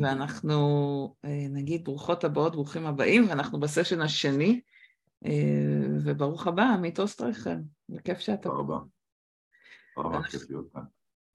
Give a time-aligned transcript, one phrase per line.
[0.00, 4.60] ואנחנו אה, נגיד ברוכות הבאות, ברוכים הבאים, ואנחנו בסשן השני,
[5.26, 5.30] אה,
[6.04, 7.58] וברוך הבא, עמית אוסטרייכן,
[7.88, 8.48] בכיף שאתה פה.
[8.48, 8.78] תודה רבה.
[9.96, 10.82] רבה, כיף להיות כאן.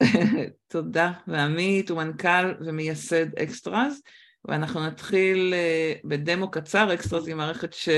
[0.71, 4.01] תודה, ועמית הוא מנכ"ל ומייסד Xtras,
[4.45, 7.89] ואנחנו נתחיל אה, בדמו קצר, Xtras היא מערכת ש...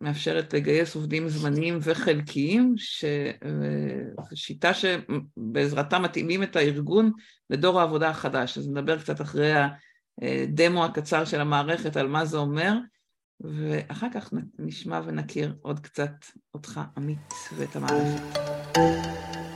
[0.00, 7.12] מאפשרת לגייס עובדים זמניים וחלקיים, שזו שיטה שבעזרתה מתאימים את הארגון
[7.50, 8.58] לדור העבודה החדש.
[8.58, 9.52] אז נדבר קצת אחרי
[10.22, 12.72] הדמו הקצר של המערכת על מה זה אומר,
[13.40, 16.12] ואחר כך נשמע ונכיר עוד קצת
[16.54, 19.47] אותך, עמית, ואת המערכת.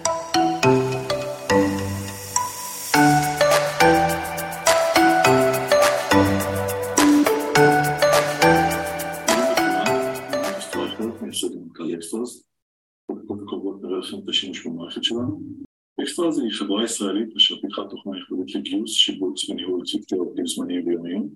[16.13, 21.29] אקסטרה זה חברה ישראלית אשר פיתחה תוכנה ייחודית לגיוס, שיבוץ וניהול צוותי עובדים זמניים ויומיים.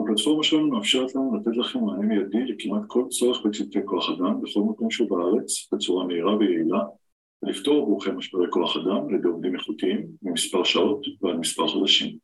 [0.00, 4.60] הפלטפורמה שלנו מאפשרת לנו לתת לכם מענה מיידי לכמעט כל צורך בצוותי כוח אדם בכל
[4.60, 6.78] מקום שהוא בארץ בצורה מהירה ויעילה
[7.42, 12.18] ולפתור עבורכם משברי כוח אדם על עובדים איכותיים ממספר שעות ועד מספר חודשים.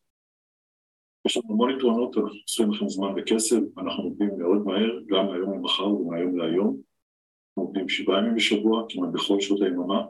[1.27, 5.55] יש לנו המון יתרונות, אנחנו חוסכים לכם זמן וכסף, אנחנו עובדים מאוד מהר, גם מהיום
[5.55, 6.77] למחר ומהיום להיום.
[7.55, 10.03] עובדים שבעה ימים בשבוע, כמעט בכל שעות היממה.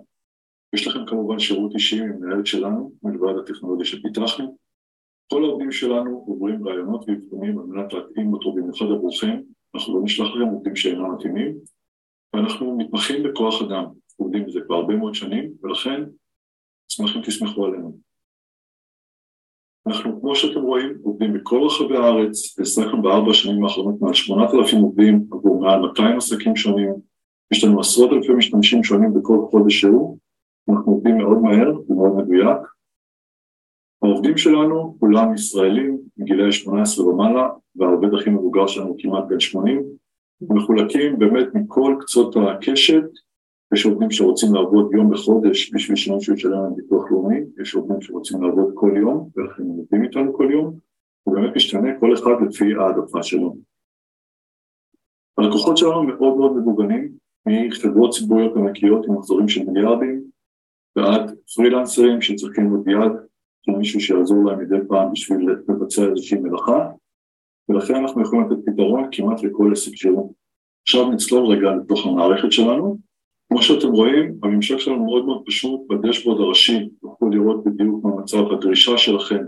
[0.72, 4.56] יש לכם כמובן שירות אישי עם מנהלת שלנו, מלבד הטכנולוגיה שפיתחנו.
[5.32, 9.40] כל העובדים שלנו עוברים רעיונות ואבחונים על מנת להתאים אותו במיוחד עבורכם,
[9.74, 11.54] אנחנו לא נשלח לכם עובדים שאינם מתאימים,
[12.34, 13.84] ואנחנו מתמחים בכוח אדם,
[14.16, 16.02] עובדים בזה כבר הרבה מאוד שנים, ולכן
[16.90, 17.98] אשמח אם תסמכו עלינו.
[19.86, 24.78] אנחנו, כמו שאתם רואים, עובדים בכל רחבי הארץ, העסקנו בארבע השנים האחרונות מעל שמונת אלפים
[24.78, 26.90] עובדים עבור מעל 200 עסקים שונים,
[27.52, 30.18] יש לנו עשרות אלפי משתמשים שונים בכל חודש שהוא,
[30.68, 32.58] אנחנו עובדים מאוד מהר ומאוד מדויק.
[34.02, 39.82] העובדים שלנו כולם ישראלים מגילי 18 ומעלה, והעובד הכי מבוגר שלנו כמעט בן 80,
[40.40, 43.04] מחולקים באמת מכל קצות הקשת,
[43.74, 48.42] יש עובדים שרוצים לעבוד יום בחודש בשביל שמישהו ישלם להם ביטוח לאומי, יש עובדים שרוצים
[48.42, 50.78] לעבוד כל יום, ולכן הם עובדים איתנו כל יום,
[51.26, 53.56] ובאמת משתנה כל אחד לפי העדפה שלו.
[55.38, 57.12] הלקוחות שלנו מאוד מאוד מגוונים,
[57.46, 60.24] מחברות ציבוריות ענקיות עם מחזורים של מיליארדים
[60.96, 63.12] ועד פרילנסרים שצריכים עוד יד
[63.66, 66.90] של מישהו שיעזור להם מדי פעם בשביל לבצע איזושהי מלאכה
[67.68, 70.34] ולכן אנחנו יכולים לתת פתרון כמעט לכל עסק שהוא.
[70.82, 72.98] עכשיו נצלול רגע לתוך המערכת שלנו.
[73.48, 78.52] כמו שאתם רואים, הממשק שלנו מאוד מאוד פשוט, בדשבורד הראשי תוכלו לראות בדיוק מה מצב
[78.52, 79.44] הדרישה שלכם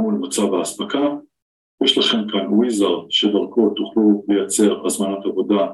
[0.00, 1.14] מול מצב האספקה.
[1.84, 5.66] יש לכם כאן וויזר שדרכו תוכלו לייצר הזמנת עבודה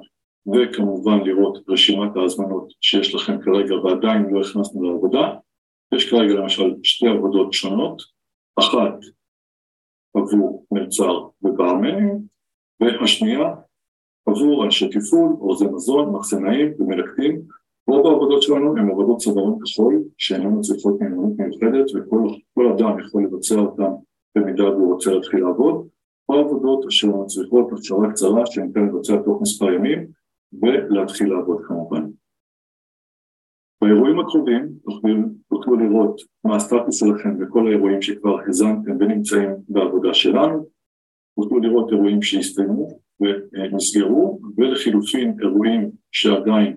[0.46, 5.34] וכמובן לראות רשימת ההזמנות שיש לכם כרגע ועדיין לא הכנסנו לעבודה.
[5.94, 8.02] יש כרגע למשל שתי עבודות שונות,
[8.58, 8.98] אחת
[10.14, 12.18] עבור מלצר וברמנים,
[12.80, 13.54] והשנייה
[14.26, 17.42] עבור אנשי תפעול, אורזי מזון, מחסנאים ומלקטים.
[17.86, 23.54] רוב העבודות שלנו הן עבודות צווארון כחול שאינן מצריכות מיומנות מיוחדת וכל אדם יכול לבצע
[23.54, 23.92] אותן
[24.36, 25.88] במידה והוא רוצה להתחיל לעבוד,
[26.28, 30.06] או עבודות אשר מצריכות הכשרה קצרה שניתן לבצע תוך מספר ימים
[30.62, 32.02] ולהתחיל לעבוד כמובן.
[33.82, 34.68] באירועים הקרובים
[35.48, 40.66] תוכלו לראות מה הסטטוס שלכם בכל האירועים שכבר הזנתם ונמצאים בעבודה שלנו,
[41.36, 42.88] תוכלו לראות אירועים שהסתיימו
[43.20, 46.76] ונסגרו, ולחילופין אירועים שעדיין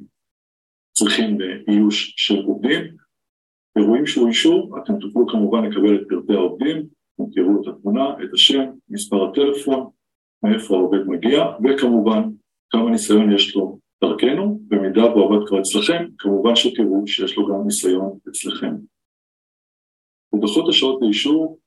[0.94, 2.84] צריכים איוש של עובדים.
[3.78, 6.88] אירועים שאוישו, אתם תוכלו כמובן לקבל את פרטי העובדים,
[7.32, 9.90] תראו את התמונה, את השם, מספר הטלפון,
[10.44, 12.24] מאיפה העובד מגיע, וכמובן
[12.70, 17.66] כמה ניסיון יש לו דרכנו, במידה והוא עבד כבר אצלכם, כמובן שתראו שיש לו גם
[17.66, 18.76] ניסיון אצלכם.
[20.36, 21.60] בדוחות השעות לאישור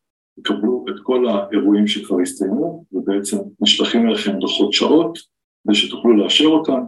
[0.43, 5.19] תקבלו את כל האירועים שכבר הסתיימו, ובעצם נשלחים אליכם דוחות שעות,
[5.65, 6.83] כדי שתוכלו לאשר אותם.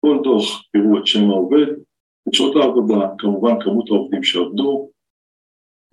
[0.00, 1.66] כל דוח תראו את שם העובד,
[2.28, 4.90] את שעות העבודה, כמובן כמות העובדים שעבדו,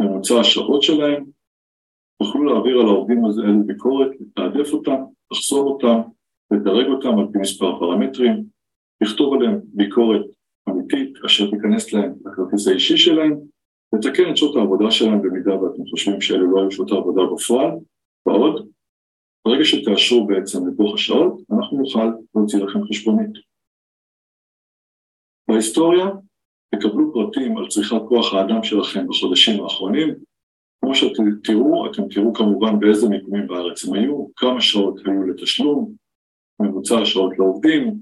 [0.02, 1.26] ממוצע השעות שלהם,
[2.20, 5.02] תוכלו להעביר על העובדים האלו ביקורת, לתעדף אותם,
[5.32, 6.02] לחסום אותם,
[6.52, 8.44] לדרג אותם על פי מספר פרמטרים,
[9.02, 10.26] לכתוב עליהם ביקורת
[10.70, 13.40] אמיתית אשר תיכנס להם לכרטיס האישי שלהם,
[13.96, 17.72] לתקן את שעות העבודה שלהם במידה ואתם חושבים שאלו לא היו שעות העבודה בפועל,
[18.26, 18.70] ועוד.
[19.46, 23.32] ברגע שתאשרו בעצם דוח השעות, אנחנו נוכל להוציא לכם חשבונית.
[25.48, 26.06] בהיסטוריה
[26.76, 30.16] תקבלו פרטים על צריכת כוח האדם שלכם בחודשים האחרונים.
[30.82, 35.96] כמו שאתם תראו, אתם תראו כמובן באיזה מיקומים בארץ הם היו, כמה שעות היו לתשלום,
[36.60, 38.00] ממוצע השעות לעובדים,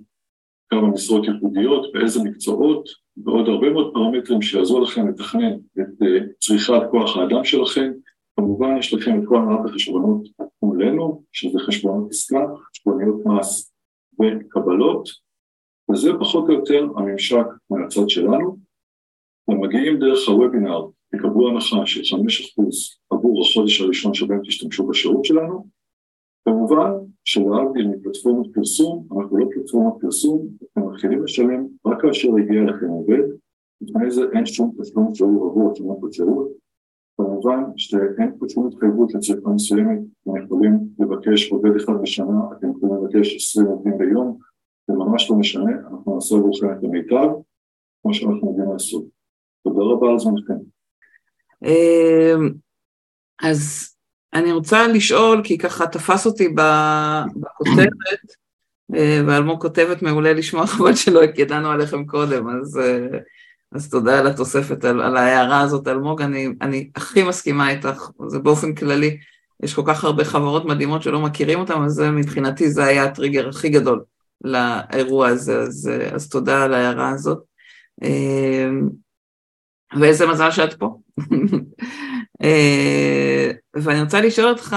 [0.70, 6.82] כמה משרות ייחודיות, באיזה מקצועות, ועוד הרבה מאוד פרמטרים שיעזרו לכם לתכנן את uh, צריכת
[6.92, 7.92] כוח האדם שלכם
[8.36, 10.28] כמובן יש לכם את כל מערכת החשבונות
[10.62, 13.74] מולנו, שזה חשבונות עסקה, חשבוניות מס
[14.14, 15.10] וקבלות,
[15.92, 18.58] וזה פחות או יותר הממשק מהצד שלנו.
[19.48, 22.18] הם מגיעים דרך הוובינר, תקבלו הנחה של 5%
[23.10, 25.68] עבור החודש הראשון שבהם תשתמשו בשירות שלנו.
[26.46, 26.92] כמובן
[27.26, 33.24] שלהבדיל מפלטפורמות פרסום, אנחנו לא פלטפורמת פרסום, אתם מתחילים לשלם רק כאשר הגיע לכם עובד,
[33.82, 36.52] לפני זה אין שום תשלום שהוא עבור תשלום בשירות,
[37.18, 42.96] כמובן שאין פה שום התחייבות לצריכה מסוימת, אתם יכולים לבקש עובד אחד בשנה, אתם יכולים
[42.96, 44.38] לבקש 20 עובדים ביום,
[44.88, 47.30] זה ממש לא משנה, אנחנו נעשה עבורכם את המיטב,
[48.02, 49.06] כמו שאנחנו יודעים לעשות.
[49.64, 50.54] תודה רבה על זמנכם.
[51.64, 52.50] אמ,
[53.44, 53.93] אז
[54.34, 57.88] אני רוצה לשאול, כי ככה תפס אותי בכותרת,
[58.96, 63.20] אה, ואלמוג כותבת מעולה לשמוע חבל שלא ידענו עליכם קודם, אז, אה,
[63.72, 68.40] אז תודה על התוספת, על, על ההערה הזאת, אלמוג, אני, אני הכי מסכימה איתך, זה
[68.40, 69.18] באופן כללי,
[69.64, 73.70] יש כל כך הרבה חברות מדהימות שלא מכירים אותן, אז מבחינתי זה היה הטריגר הכי
[73.70, 74.04] גדול
[74.44, 77.40] לאירוע הזה, אז, אז תודה על ההערה הזאת.
[80.00, 80.98] ואיזה מזל שאת פה.
[82.42, 84.76] אה, ואני רוצה לשאול אותך,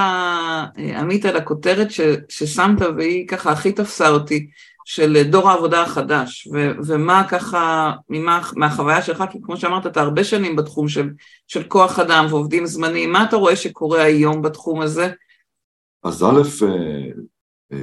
[0.77, 4.47] עמית, על הכותרת ש, ששמת, והיא ככה הכי תפסה אותי,
[4.89, 10.25] של דור העבודה החדש, ו, ומה ככה, ממה, מהחוויה שלך, כי כמו שאמרת, אתה הרבה
[10.25, 11.11] שנים בתחום של,
[11.47, 15.13] של כוח אדם ועובדים זמניים, מה אתה רואה שקורה היום בתחום הזה?
[16.03, 16.69] אז א', אה,
[17.73, 17.79] אה,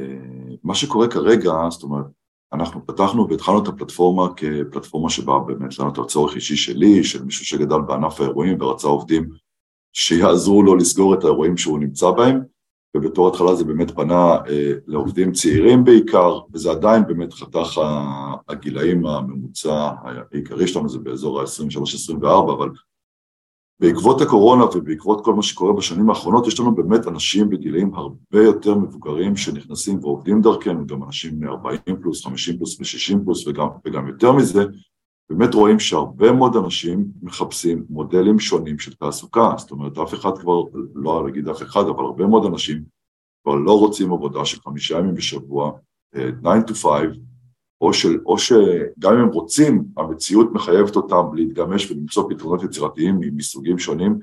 [0.64, 2.06] מה שקורה כרגע, זאת אומרת,
[2.54, 7.46] אנחנו פתחנו והתחלנו את הפלטפורמה כפלטפורמה שבה באמת לנו את הצורך אישי שלי, של מישהו
[7.46, 9.30] שגדל בענף האירועים ורצה עובדים
[9.94, 12.40] שיעזרו לו לסגור את האירועים שהוא נמצא בהם,
[12.98, 17.82] ובתור התחלה זה באמת פנה אה, לעובדים צעירים בעיקר, וזה עדיין באמת חתך
[18.50, 22.70] הגילאים הממוצע העיקרי שלנו, זה באזור ה-23-24, אבל
[23.80, 28.76] בעקבות הקורונה ובעקבות כל מה שקורה בשנים האחרונות, יש לנו באמת אנשים בגילאים הרבה יותר
[28.76, 34.08] מבוגרים שנכנסים ועובדים דרכנו, גם אנשים בני 40 פלוס, 50 פלוס ו-60 פלוס וגם, וגם
[34.08, 34.64] יותר מזה,
[35.30, 40.64] באמת רואים שהרבה מאוד אנשים מחפשים מודלים שונים של תעסוקה, זאת אומרת אף אחד כבר,
[40.96, 42.84] לא להגיד אף אחד, אבל הרבה מאוד אנשים
[43.44, 45.72] כבר לא רוצים עבודה של חמישה ימים בשבוע,
[46.12, 47.18] 9 אה, to 5,
[47.82, 53.80] או, של, או שגם אם הם רוצים, המציאות מחייבת אותם להתגמש ולמצוא פתרונות יצירתיים מסוגים
[53.80, 54.20] שונים,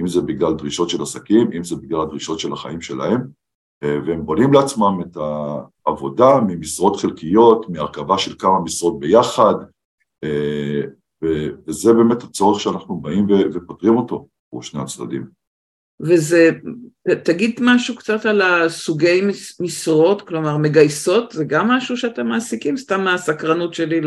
[0.00, 3.20] אם זה בגלל דרישות של עסקים, אם זה בגלל הדרישות של החיים שלהם,
[3.82, 5.16] אה, והם בונים לעצמם את
[5.86, 9.54] העבודה ממשרות חלקיות, מהרכבה של כמה משרות ביחד,
[11.22, 15.40] וזה באמת הצורך שאנחנו באים ופותרים אותו עבור שני הצדדים.
[16.00, 16.50] וזה,
[17.24, 19.20] תגיד משהו קצת על הסוגי
[19.60, 22.76] משרות, כלומר מגייסות, זה גם משהו שאתם מעסיקים?
[22.76, 24.00] סתם מהסקרנות שלי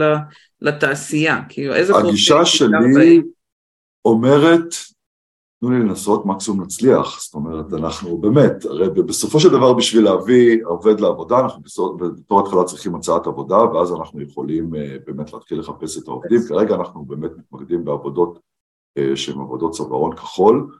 [0.61, 3.21] לתעשייה, כאילו איזה הגישה שלי
[4.05, 4.75] אומרת,
[5.63, 10.65] תנו לי לנסות, מקסימום נצליח, זאת אומרת, אנחנו באמת, הרי בסופו של דבר בשביל להביא
[10.65, 11.61] עובד לעבודה, אנחנו
[11.97, 16.75] בתור התחלה צריכים הצעת עבודה, ואז אנחנו יכולים אה, באמת להתחיל לחפש את העובדים, כרגע
[16.75, 18.39] אנחנו באמת מתמקדים בעבודות
[18.97, 20.77] אה, שהן עבודות צווארון כחול,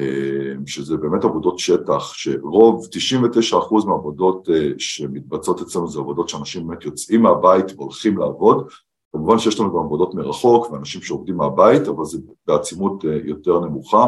[0.00, 4.48] אה, שזה באמת עבודות שטח, שרוב, 99% מהעבודות
[4.78, 8.68] שמתבצעות אצלנו זה עבודות שאנשים באמת יוצאים מהבית והולכים לעבוד,
[9.14, 14.06] כמובן שיש לנו גם עבודות מרחוק ואנשים שעובדים מהבית, אבל זה בעצימות אה, יותר נמוכה,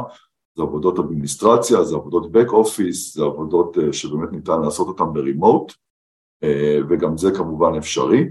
[0.57, 5.73] זה עבודות אדמיניסטרציה, זה עבודות back office, זה עבודות שבאמת ניתן לעשות אותן ברימוט,
[6.89, 8.29] וגם זה כמובן אפשרי.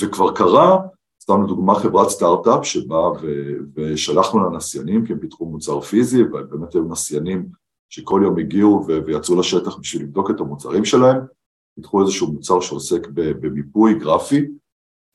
[0.00, 0.78] וכבר קרה
[1.22, 3.10] סתם לדוגמה חברת סטארט-אפ שבאה
[3.74, 7.48] ושלחנו לנסיינים כי הם פיתחו מוצר פיזי ובאמת היו נסיינים
[7.88, 11.20] שכל יום הגיעו ויצאו לשטח בשביל לבדוק את המוצרים שלהם,
[11.74, 14.46] פיתחו איזשהו מוצר שעוסק במיפוי גרפי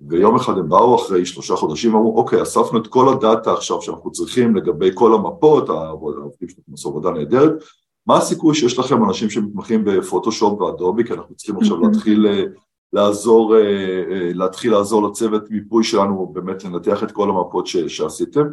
[0.01, 4.11] ויום אחד הם באו אחרי שלושה חודשים ואמרו אוקיי אספנו את כל הדאטה עכשיו שאנחנו
[4.11, 7.51] צריכים לגבי כל המפות, העובדים שלנו עשו עבודה נהדרת,
[8.07, 12.43] מה הסיכוי שיש לכם אנשים שמתמחים בפוטושופ ואדובי כי אנחנו צריכים עכשיו להתחיל אה,
[12.93, 13.61] לעזור, אה,
[14.11, 18.47] אה, להתחיל לעזור לצוות מיפוי שלנו באמת לנתח את כל המפות ש, שעשיתם.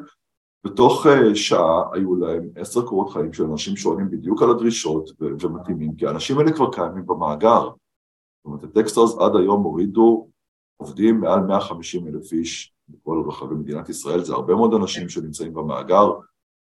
[0.66, 6.06] בתוך שעה היו להם עשר קורות חיים של אנשים שעונים בדיוק על הדרישות ומתאימים, כי
[6.06, 7.62] האנשים האלה כבר קיימים במאגר.
[7.62, 10.28] זאת אומרת, הטקסטרס עד היום הורידו
[10.76, 16.10] עובדים מעל 150 אלף איש בכל רחבי מדינת ישראל, זה הרבה מאוד אנשים שנמצאים במאגר,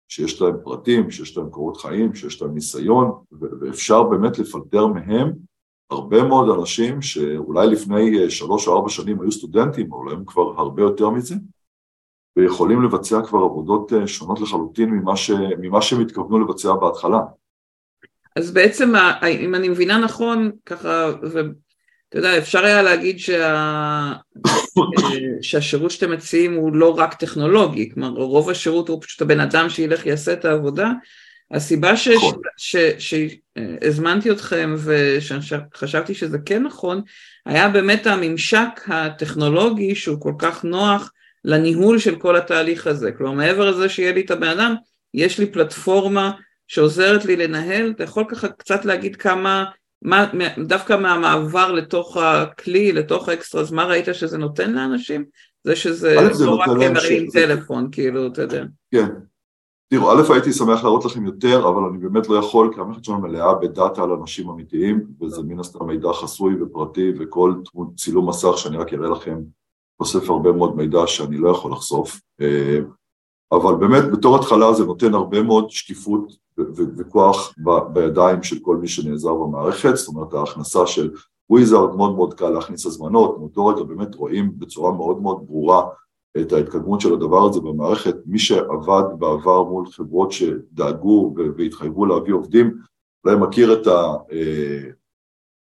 [0.07, 5.33] שיש להם פרטים, שיש להם קורות חיים, שיש להם ניסיון, ואפשר באמת לפלטר מהם
[5.89, 10.59] הרבה מאוד אנשים שאולי לפני אה, שלוש או ארבע שנים היו סטודנטים, אבל הם כבר
[10.59, 11.35] הרבה יותר מזה,
[12.37, 17.19] ויכולים לבצע כבר עבודות אה, שונות לחלוטין ממה, ש, ממה שהם התכוונו לבצע בהתחלה.
[18.35, 18.93] אז בעצם,
[19.39, 21.11] אם אני מבינה נכון, ככה,
[22.09, 24.13] אתה יודע, אפשר היה להגיד שה...
[25.41, 30.05] שהשירות שאתם מציעים הוא לא רק טכנולוגי, כלומר רוב השירות הוא פשוט הבן אדם שילך
[30.05, 30.91] יעשה את העבודה.
[31.51, 31.93] הסיבה
[32.97, 37.01] שהזמנתי אתכם ושחשבתי שזה כן נכון,
[37.45, 41.11] היה באמת הממשק הטכנולוגי שהוא כל כך נוח
[41.45, 43.11] לניהול של כל התהליך הזה.
[43.11, 44.75] כלומר, מעבר לזה שיהיה לי את הבן אדם,
[45.13, 46.31] יש לי פלטפורמה
[46.67, 49.65] שעוזרת לי לנהל, אתה יכול ככה קצת להגיד כמה,
[50.01, 50.25] מה,
[50.67, 55.25] דווקא מהמעבר לתוך הכלי, לתוך האקסטרה, אז מה ראית שזה נותן לאנשים?
[55.63, 56.15] זה שזה
[56.45, 58.63] לא רק הם מראים טלפון, כאילו, אתה יודע.
[58.91, 59.07] כן.
[59.87, 63.19] תראו, א', הייתי שמח להראות לכם יותר, אבל אני באמת לא יכול, כי המערכת שלנו
[63.19, 67.53] מלאה בדאטה על אנשים אמיתיים, וזה מן הסתם מידע חסוי ופרטי, וכל
[67.97, 69.37] צילום מסך שאני רק אראה לכם
[70.01, 72.21] חושף הרבה מאוד מידע שאני לא יכול לחשוף.
[73.53, 76.33] אה, אבל באמת בתור התחלה זה נותן הרבה מאוד שקיפות
[76.97, 77.53] וכוח
[77.93, 81.11] בידיים של כל מי שנעזר במערכת, זאת אומרת ההכנסה של
[81.49, 85.89] וויזארד מאוד מאוד קל להכניס הזמנות, מאותו רגע באמת רואים בצורה מאוד מאוד ברורה
[86.41, 92.77] את ההתקדמות של הדבר הזה במערכת, מי שעבד בעבר מול חברות שדאגו והתחייבו להביא עובדים,
[93.25, 93.87] אולי מכיר את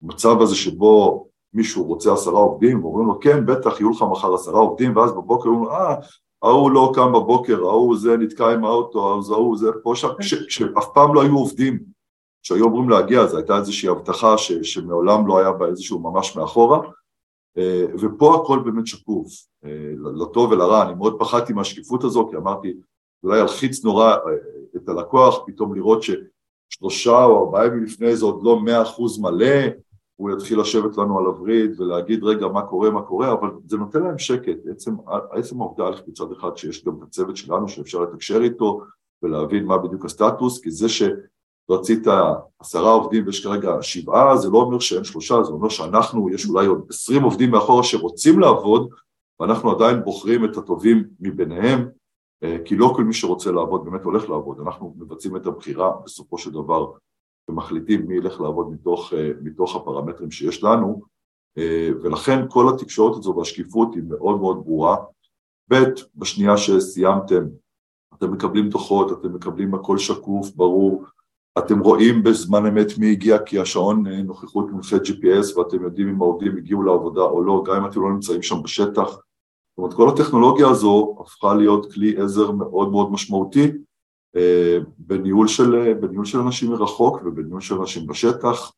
[0.02, 4.60] המצב הזה שבו מישהו רוצה עשרה עובדים ואומרים לו כן בטח יהיו לך מחר עשרה
[4.60, 5.94] עובדים ואז בבוקר אומרים לו אה
[6.42, 10.08] ההוא לא קם בבוקר, ההוא זה נתקע עם האוטו, ההוא זה פה שם,
[10.48, 12.00] שאף פעם לא היו עובדים.
[12.42, 16.80] שהיו אמורים להגיע, זו הייתה איזושהי הבטחה ש, שמעולם לא היה בה איזשהו ממש מאחורה,
[17.58, 19.32] אה, ופה הכל באמת שקוף,
[19.64, 19.92] אה,
[20.22, 22.74] לטוב ולרע, אני מאוד פחדתי מהשקיפות הזו, כי אמרתי,
[23.24, 24.18] אולי ילחיץ נורא אה,
[24.76, 29.66] את הלקוח, פתאום לראות ששלושה או ארבעה ימים לפני זה עוד לא מאה אחוז מלא,
[30.20, 34.02] הוא יתחיל לשבת לנו על הווריד ולהגיד רגע מה קורה, מה קורה, אבל זה נותן
[34.02, 34.94] להם שקט, עצם,
[35.30, 38.80] עצם העובדה הלכת מצד אחד שיש גם את הצוות שלנו שאפשר לתקשר איתו
[39.22, 42.06] ולהבין מה בדיוק הסטטוס, כי זה שרצית
[42.58, 46.66] עשרה עובדים ויש כרגע שבעה, זה לא אומר שאין שלושה, זה אומר שאנחנו, יש אולי
[46.66, 48.88] עוד עשרים עובדים מאחורה שרוצים לעבוד,
[49.40, 51.88] ואנחנו עדיין בוחרים את הטובים מביניהם,
[52.42, 56.38] אה, כי לא כל מי שרוצה לעבוד באמת הולך לעבוד, אנחנו מבצעים את הבחירה בסופו
[56.38, 56.86] של דבר
[57.50, 61.02] ומחליטים מי ילך לעבוד מתוך, אה, מתוך הפרמטרים שיש לנו,
[61.58, 64.96] אה, ולכן כל התקשורת הזו והשקיפות היא מאוד מאוד ברורה.
[65.70, 65.84] ב',
[66.16, 67.44] בשנייה שסיימתם,
[68.14, 71.04] אתם מקבלים דוחות, אתם מקבלים הכל שקוף, ברור,
[71.58, 76.22] אתם רואים בזמן אמת מי הגיע כי השעון אה, נוכחות מונחה GPS ואתם יודעים אם
[76.22, 79.08] העובדים הגיעו לעבודה או לא, גם אם אתם לא נמצאים שם בשטח.
[79.08, 83.70] זאת אומרת, כל הטכנולוגיה הזו הפכה להיות כלי עזר מאוד מאוד משמעותי
[84.98, 88.72] בניהול של, בניהול של אנשים מרחוק ובניהול של אנשים בשטח,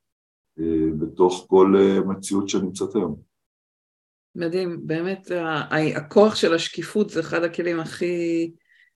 [0.59, 0.64] אה,
[0.99, 3.16] בתוך כל אה, מציאות שנמצאת היום.
[4.35, 5.30] מדהים, באמת
[5.97, 8.50] הכוח של השקיפות זה אחד הכלים הכי,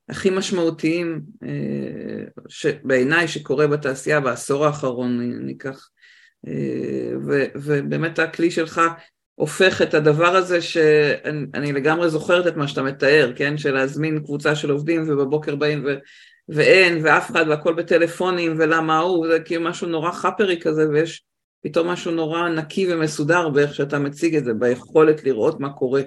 [0.08, 1.20] הכי משמעותיים
[2.84, 5.88] בעיניי שקורה בתעשייה בעשור האחרון ניקח
[7.26, 8.80] ו, ובאמת הכלי שלך
[9.34, 13.58] הופך את הדבר הזה שאני לגמרי זוכרת את מה שאתה מתאר, כן?
[13.58, 15.84] של להזמין קבוצה של עובדים ובבוקר באים
[16.48, 21.24] ואין, ואף אחד, והכל בטלפונים, ולמה הוא, זה כאילו משהו נורא חאפרי כזה, ויש
[21.62, 26.02] פתאום משהו נורא נקי ומסודר באיך שאתה מציג את זה, ביכולת לראות מה קורה.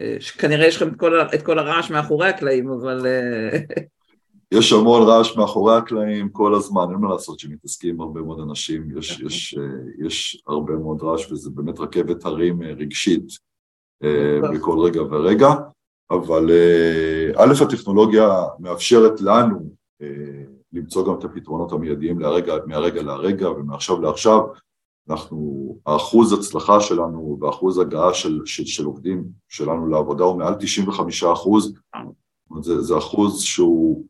[0.00, 3.06] אה, כנראה יש לכם את כל, את כל הרעש מאחורי הקלעים, אבל...
[3.06, 3.58] אה,
[4.58, 8.98] יש המון רעש מאחורי הקלעים כל הזמן, אין מה לעשות שמתעסקים עם הרבה מאוד אנשים,
[8.98, 9.26] יש, אוקיי.
[9.26, 13.48] יש, אה, יש הרבה מאוד רעש וזה באמת רכבת הרים רגשית
[14.54, 15.48] בכל רגע ורגע,
[16.10, 16.50] אבל
[17.36, 18.28] א', הטכנולוגיה
[18.58, 19.77] מאפשרת לנו
[20.72, 24.40] למצוא גם את הפתרונות המיידיים להרגע, מהרגע להרגע ומעכשיו לעכשיו.
[25.10, 31.24] אנחנו, האחוז הצלחה שלנו ואחוז הגעה של, של, של עובדים שלנו לעבודה הוא מעל 95
[31.24, 31.74] אחוז,
[32.60, 34.04] זה, זה אחוז שהוא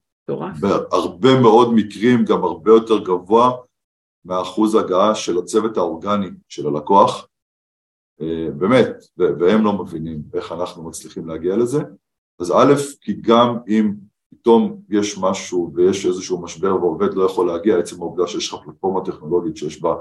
[0.61, 3.50] בהרבה מאוד מקרים גם הרבה יותר גבוה
[4.25, 7.28] מהאחוז הגעה של הצוות האורגני של הלקוח,
[8.21, 11.83] אה, באמת, והם לא מבינים איך אנחנו מצליחים להגיע לזה,
[12.40, 13.95] אז א', כי גם אם
[14.31, 19.05] פתאום יש משהו ויש איזשהו משבר ועובד לא יכול להגיע, עצם העובדה שיש לך פלטפורמה
[19.05, 19.95] טכנולוגית שיש בה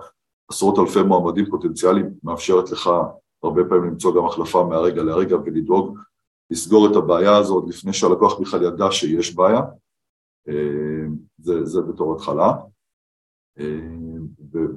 [0.50, 2.90] עשרות אלפי מועמדים פוטנציאליים, מאפשרת לך
[3.44, 6.00] הרבה פעמים למצוא גם החלפה מהרגע לרגע ולדאוג
[6.50, 9.62] לסגור את הבעיה הזאת לפני שהלקוח בכלל ידע שיש בעיה,
[10.48, 11.06] אה,
[11.38, 12.54] זה, זה בתור התחלה.
[13.60, 13.66] אה,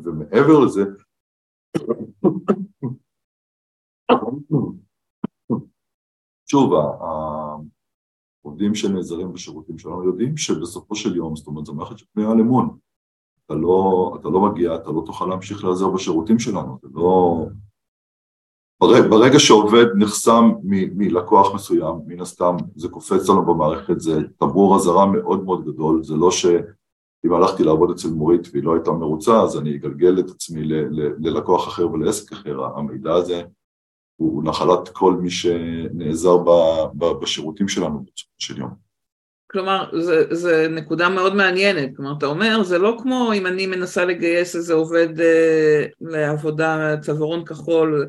[0.04, 0.84] ומעבר לזה,
[6.50, 6.72] שוב,
[8.44, 12.76] העובדים שנעזרים בשירותים שלנו יודעים שבסופו של יום, זאת אומרת, זו מערכת שבנויה על אמון.
[13.46, 17.46] אתה לא, אתה לא מגיע, אתה לא תוכל להמשיך להיעזר בשירותים שלנו, זה לא...
[18.80, 24.76] ברגע, ברגע שעובד נחסם מ, מלקוח מסוים, מן הסתם זה קופץ לנו במערכת, זה טבור
[24.76, 26.46] אזהרה מאוד מאוד גדול, זה לא ש...
[27.26, 30.64] אם הלכתי לעבוד אצל מורית והיא לא הייתה מרוצה, אז אני אגלגל את עצמי
[31.18, 32.64] ללקוח אחר ולעסק אחר.
[32.64, 33.42] המידע הזה
[34.20, 36.36] הוא נחלת כל מי שנעזר
[37.20, 38.70] בשירותים שלנו בסופו של יום.
[39.50, 39.90] כלומר,
[40.30, 41.96] זו נקודה מאוד מעניינת.
[41.96, 47.44] כלומר, אתה אומר, זה לא כמו אם אני מנסה לגייס איזה עובד אה, לעבודה צווארון
[47.44, 48.08] כחול,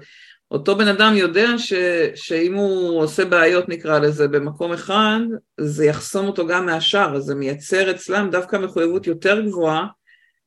[0.52, 1.74] אותו בן אדם יודע ש,
[2.16, 5.20] שאם הוא עושה בעיות נקרא לזה במקום אחד,
[5.60, 9.86] זה יחסום אותו גם מהשאר, אז זה מייצר אצלם דווקא מחויבות יותר גבוהה,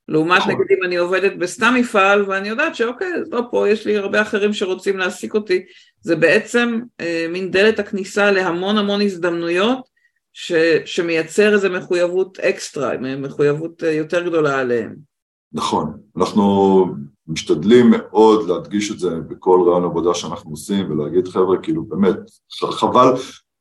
[0.09, 0.53] לעומת נכון.
[0.53, 4.53] נגיד אם אני עובדת בסתם מפעל ואני יודעת שאוקיי, לא פה, יש לי הרבה אחרים
[4.53, 5.65] שרוצים להעסיק אותי,
[6.01, 9.89] זה בעצם אה, מין דלת הכניסה להמון המון הזדמנויות
[10.33, 10.53] ש,
[10.85, 14.95] שמייצר איזו מחויבות אקסטרה, מחויבות אה, יותר גדולה עליהם.
[15.53, 16.87] נכון, אנחנו
[17.29, 22.17] משתדלים מאוד להדגיש את זה בכל רעיון עבודה שאנחנו עושים ולהגיד חבר'ה כאילו באמת
[22.51, 23.13] חבל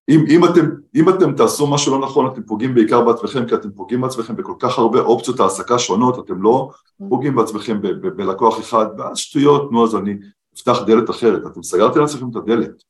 [0.10, 3.72] אם, אם, אתם, אם אתם תעשו משהו לא נכון אתם פוגעים בעיקר בעצמכם כי אתם
[3.72, 6.70] פוגעים בעצמכם בכל כך הרבה אופציות העסקה שונות אתם לא
[7.10, 10.18] פוגעים בעצמכם ב, ב, בלקוח אחד ואז שטויות נו אז אני
[10.56, 11.42] אפתח דלת אחרת.
[11.52, 12.84] אתם סגרתם לעצמכם את הדלת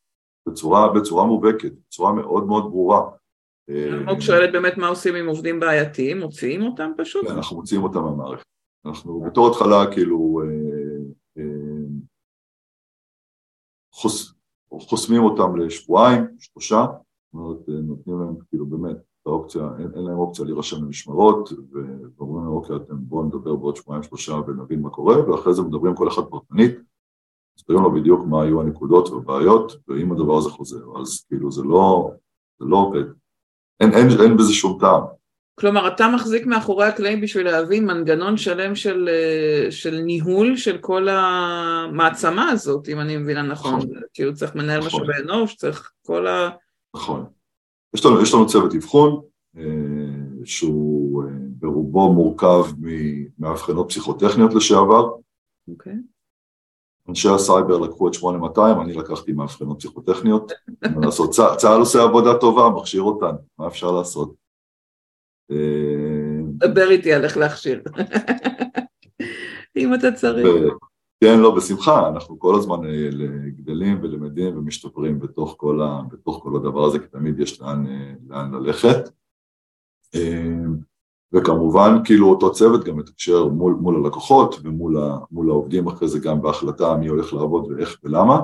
[0.48, 3.10] בצורה, בצורה מובהקת בצורה מאוד מאוד ברורה.
[3.68, 7.26] אלמוג שואלת באמת מה עושים עם עובדים בעייתיים, מוציאים אותם פשוט?
[7.26, 8.44] כן, אנחנו מוציאים אותם מהמערכת.
[8.86, 10.48] אנחנו בתור התחלה כאילו אה,
[11.38, 11.44] אה,
[13.92, 14.34] חוס,
[14.70, 16.86] חוסמים אותם לשבועיים, שלושה,
[17.34, 21.52] אומרת אה, נותנים להם כאילו באמת האופציה, אין, אין להם אופציה להירשם למשמרות
[22.18, 25.94] ואומרים להם אוקיי אתם בואו נדבר בעוד שבועיים שלושה ונבין מה קורה ואחרי זה מדברים
[25.94, 26.78] כל אחד פרטנית
[27.58, 32.10] מסבירים לו בדיוק מה היו הנקודות והבעיות ואם הדבר הזה חוזר אז כאילו זה לא,
[32.58, 33.04] זה לא עובד,
[33.80, 35.02] אין, אין, אין בזה שום טעם
[35.60, 41.08] כלומר, אתה מחזיק מאחורי הקלעים בשביל להבין מנגנון שלם של, אה, של ניהול של כל
[41.08, 43.74] המעצמה הזאת, אם אני מבינה נכון.
[43.74, 43.90] נכון.
[44.12, 45.02] כאילו צריך מנהל נכון.
[45.02, 46.50] משאבי אנוש, צריך כל ה...
[46.94, 47.26] נכון.
[47.94, 49.20] יש לנו, יש לנו צוות אבחון,
[49.56, 52.64] אה, שהוא אה, ברובו מורכב
[53.38, 55.10] מאבחנות פסיכוטכניות לשעבר.
[55.68, 55.92] אוקיי.
[55.92, 55.96] Okay.
[57.08, 60.52] אנשי הסייבר לקחו את 8200, אני לקחתי מאבחנות פסיכוטכניות.
[60.96, 64.34] מה לעשות, צה"ל עושה עבודה טובה, מכשיר אותן, מה אפשר לעשות?
[66.54, 67.82] דבר איתי על איך להכשיר.
[69.76, 70.46] אם אתה צריך.
[71.20, 73.08] כן, לא, בשמחה, אנחנו כל הזמן אה,
[73.48, 78.12] גדלים ולמדים ומשתפרים בתוך כל, ה, בתוך כל הדבר הזה, כי תמיד יש לאן, אה,
[78.28, 79.10] לאן ללכת.
[80.14, 80.64] אה,
[81.32, 86.18] וכמובן, כאילו אותו צוות גם מתקשר מול, מול הלקוחות ומול ה, מול העובדים אחרי זה
[86.18, 88.40] גם בהחלטה מי הולך לעבוד ואיך ולמה.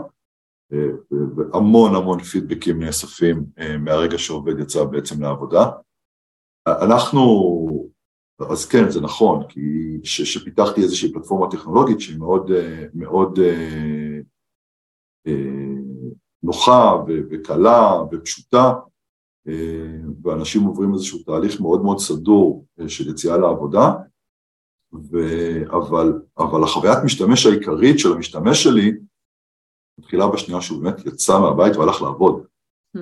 [1.10, 3.44] והמון המון פידבקים נאספים
[3.80, 5.70] מהרגע שעובד יצא בעצם לעבודה.
[6.68, 7.20] אנחנו,
[8.48, 9.60] אז כן, זה נכון, כי
[10.04, 12.50] שפיתחתי איזושהי פלטפורמה טכנולוגית שהיא מאוד,
[12.94, 14.18] מאוד אה,
[15.26, 15.76] אה,
[16.42, 18.72] נוחה וקלה ופשוטה,
[19.48, 23.92] אה, ואנשים עוברים איזשהו תהליך מאוד מאוד סדור של יציאה לעבודה,
[24.92, 25.18] ו...
[25.70, 28.92] אבל, אבל החוויית משתמש העיקרית של המשתמש שלי
[29.98, 32.44] מתחילה בשנייה שהוא באמת יצא מהבית והלך לעבוד.
[32.96, 33.00] Hmm.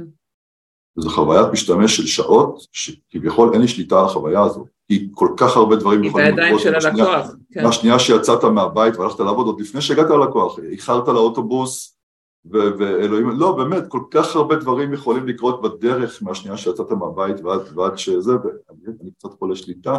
[0.98, 5.56] וזו חוויית משתמש של שעות, שכביכול אין לי שליטה על החוויה הזו, כי כל כך
[5.56, 6.38] הרבה דברים יכולים לקרות.
[6.38, 7.34] היא בידיים של הלקוח.
[7.52, 7.64] כן.
[7.64, 11.98] מהשנייה שיצאת מהבית והלכת לעבוד, עוד לפני שהגעת ללקוח, איחרת לאוטובוס,
[12.44, 17.98] ואלוהים, לא באמת, כל כך הרבה דברים יכולים לקרות בדרך מהשנייה שיצאת מהבית ועד, ועד
[17.98, 19.98] שזה, ואני קצת חולה שליטה,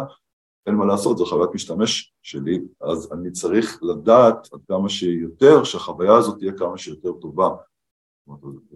[0.66, 6.14] אין מה לעשות, זו חוויית משתמש שלי, אז אני צריך לדעת עד כמה שיותר, שהחוויה
[6.14, 7.48] הזאת תהיה כמה שיותר טובה.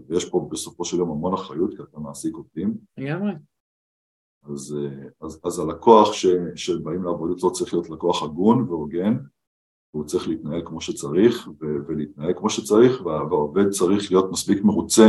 [0.08, 2.74] ויש פה בסופו של יום המון אחריות כי אתה מעסיק עובדים.
[2.98, 3.32] לגמרי.
[4.52, 4.76] אז,
[5.20, 9.16] אז, אז הלקוח ש, שבאים לעבוד אצלו צריך להיות לקוח הגון והוגן,
[9.94, 15.08] והוא צריך להתנהל כמו שצריך ו, ולהתנהל כמו שצריך, והעובד צריך להיות מספיק מרוצה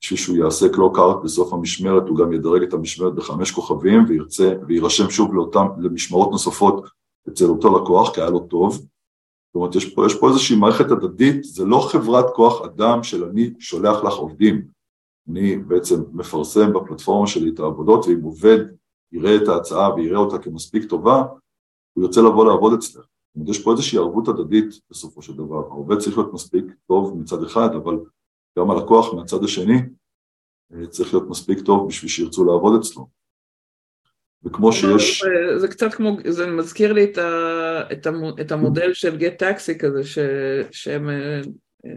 [0.00, 5.10] בשביל שהוא יעשה clock-out בסוף המשמרת, הוא גם ידרג את המשמרת בחמש כוכבים וירצה ויירשם
[5.10, 6.84] שוב לאותם, למשמרות נוספות
[7.28, 10.90] אצל אותו לקוח כי היה לו טוב, זאת אומרת, יש פה, יש פה איזושהי מערכת
[10.90, 14.75] הדדית, זה לא חברת כוח אדם של אני שולח לך עובדים.
[15.30, 18.58] אני בעצם מפרסם בפלטפורמה שלי את העבודות, ואם עובד
[19.12, 21.22] יראה את ההצעה ויראה אותה כמספיק טובה,
[21.92, 23.04] הוא יוצא לבוא לעבוד אצלך.
[23.04, 25.56] זאת אומרת, יש פה איזושהי ערבות הדדית בסופו של דבר.
[25.56, 27.96] העובד צריך להיות מספיק טוב מצד אחד, אבל
[28.58, 29.76] גם הלקוח מהצד השני
[30.72, 33.08] אה, צריך להיות מספיק טוב בשביל שירצו לעבוד אצלו.
[34.44, 35.24] וכמו שיש...
[35.56, 39.78] זה קצת כמו, זה מזכיר לי את, ה, את, המ, את המודל של גט טקסי
[39.78, 40.18] כזה, ש,
[40.70, 41.40] שהם אה,
[41.86, 41.90] אה,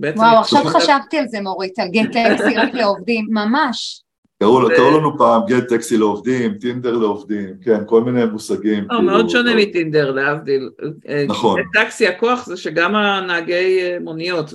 [0.00, 0.18] בעצם...
[0.18, 4.02] וואו, עכשיו חשבתי על זה מורית, על גט טקסי רק לעובדים, ממש.
[4.42, 8.86] קראו לנו פעם גט טקסי לעובדים, טינדר לעובדים, כן, כל מיני מושגים.
[8.90, 10.70] לא, מאוד שונה מטינדר להבדיל.
[11.28, 11.60] נכון.
[11.72, 14.54] טקסי הכוח זה שגם הנהגי מוניות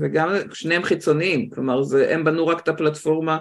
[0.00, 3.38] וגם שניהם חיצוניים, כלומר הם בנו רק את הפלטפורמה,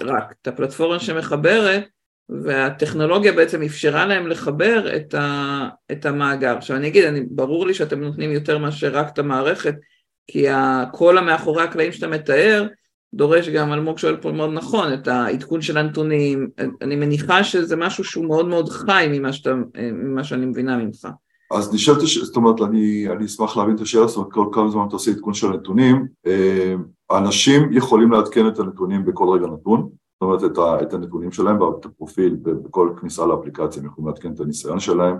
[0.00, 1.84] רק את הפלטפורמה שמחברת,
[2.28, 6.56] והטכנולוגיה בעצם אפשרה להם לחבר את, ה, את המאגר.
[6.56, 9.74] עכשיו אני אגיד, אני, ברור לי שאתם נותנים יותר מאשר רק את המערכת,
[10.26, 10.46] כי
[10.92, 12.66] כל המאחורי הקלעים שאתה מתאר,
[13.14, 16.48] דורש גם, אלמוג שואל פה מאוד נכון, את העדכון של הנתונים,
[16.82, 19.54] אני מניחה שזה משהו שהוא מאוד מאוד חי ממה, שאתה,
[19.92, 21.08] ממה שאני מבינה ממך.
[21.52, 24.84] אז נשאלת, זאת אומרת, אני, אני אשמח להבין את השאלה, זאת אומרת, כל כמה זמן
[24.88, 26.74] אתה עושה עדכון של הנתונים, אה,
[27.10, 31.60] אנשים יכולים לעדכן את הנתונים בכל רגע נתון, זאת אומרת, את, ה, את הנתונים שלהם
[31.60, 35.16] ואת הפרופיל בכל כניסה לאפליקציה, הם יכולים לעדכן את הניסיון שלהם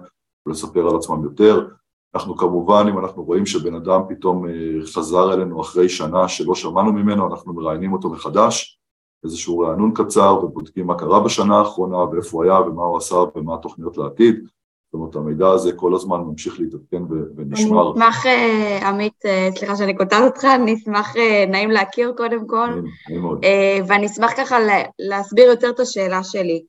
[0.46, 1.66] ולספר על עצמם יותר.
[2.14, 4.52] אנחנו כמובן, אם אנחנו רואים שבן אדם פתאום אה,
[4.94, 8.78] חזר אלינו אחרי שנה שלא שמענו ממנו, אנחנו מראיינים אותו מחדש,
[9.24, 13.54] איזשהו רענון קצר ובודקים מה קרה בשנה האחרונה ואיפה הוא היה ומה הוא עשה ומה
[13.54, 14.34] התוכניות לעתיד.
[14.34, 17.02] זאת אומרת, המידע הזה כל הזמן ממשיך להתעדכן
[17.36, 17.82] ונשמר.
[17.82, 21.14] אני אשמח, אה, עמית, אה, סליחה שאני קוטעת אותך, אני אשמח,
[21.48, 22.66] נעים להכיר קודם כל.
[23.08, 23.44] נעים מאוד.
[23.86, 24.56] ואני אשמח ככה
[24.98, 26.62] להסביר יותר את השאלה שלי.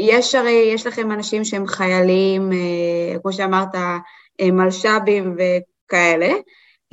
[0.00, 2.50] יש הרי, יש לכם אנשים שהם חיילים,
[3.22, 3.74] כמו שאמרת,
[4.42, 6.32] מלש"בים וכאלה.